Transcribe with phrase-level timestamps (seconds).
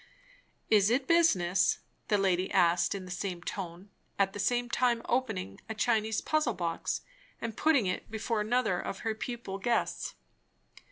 [0.71, 5.61] "Is it business?" the lady asked in the same tone, at the same time opening
[5.69, 7.01] a Chinese puzzle box
[7.39, 10.15] and putting it before another of her pupil guests.